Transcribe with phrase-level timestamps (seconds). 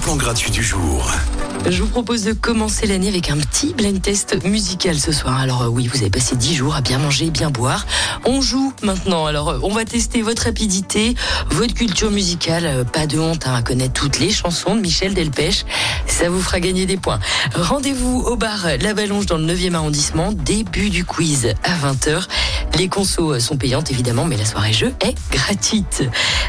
[0.00, 1.10] Plan gratuit du jour.
[1.68, 5.38] Je vous propose de commencer l'année avec un petit blind test musical ce soir.
[5.38, 7.86] Alors euh, oui, vous avez passé 10 jours à bien manger, bien boire.
[8.24, 9.26] On joue maintenant.
[9.26, 11.14] Alors euh, on va tester votre rapidité,
[11.50, 12.64] votre culture musicale.
[12.66, 15.66] Euh, Pas de honte hein, à connaître toutes les chansons de Michel Delpech.
[16.06, 17.20] Ça vous fera gagner des points.
[17.54, 20.32] Rendez-vous au bar La Ballonge dans le 9e arrondissement.
[20.32, 22.26] Début du quiz à 20h.
[22.78, 26.02] Les consos sont payantes évidemment, mais la soirée jeu est gratuite.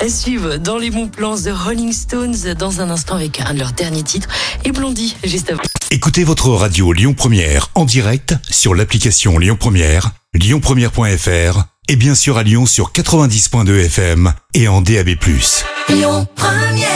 [0.00, 3.58] À suivre dans les bons plans The Rolling Stones dans un instant avec un de
[3.58, 4.28] leurs derniers titres
[4.64, 5.62] et Blondie juste avant.
[5.90, 12.36] Écoutez votre radio Lyon Première en direct sur l'application Lyon Première, lyonpremière.fr et bien sûr
[12.36, 15.16] à Lyon sur 90.2 FM et en DAB+.
[15.88, 16.95] Lyon Première.